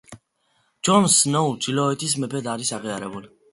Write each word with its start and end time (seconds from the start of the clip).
ჯონ 0.89 1.05
სნოუ 1.17 1.53
ჩრდილოეთის 1.67 2.17
მეფედ 2.25 2.53
არის 2.57 2.75
აღიარებული. 2.81 3.35